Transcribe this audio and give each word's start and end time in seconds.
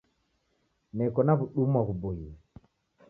Neko 0.95 1.19
na 1.23 1.33
w'udumwa 1.37 1.79
ghuboie. 1.87 2.29